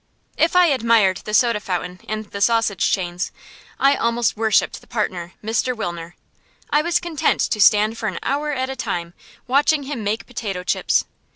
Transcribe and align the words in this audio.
If 0.35 0.55
I 0.55 0.65
admired 0.69 1.17
the 1.25 1.33
soda 1.35 1.59
fountain 1.59 2.01
and 2.09 2.25
the 2.25 2.41
sausage 2.41 2.89
chains, 2.89 3.31
I 3.79 3.95
almost 3.95 4.35
worshipped 4.35 4.81
the 4.81 4.87
partner, 4.87 5.33
Mr. 5.43 5.75
Wilner. 5.77 6.15
I 6.71 6.81
was 6.81 6.99
content 6.99 7.39
to 7.41 7.61
stand 7.61 7.99
for 7.99 8.07
an 8.07 8.17
hour 8.23 8.51
at 8.51 8.67
a 8.71 8.75
time 8.75 9.13
watching 9.45 9.83
him 9.83 10.03
make 10.03 10.25
potato 10.25 10.63
chips. 10.63 11.05